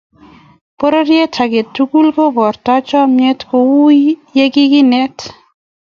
Bororie 0.77 1.25
agetugul 1.43 2.05
ko 2.15 2.23
ibortoi 2.31 2.85
chomye 2.87 3.29
ko 3.47 3.57
uu 3.75 3.89
yekikinet. 4.37 5.17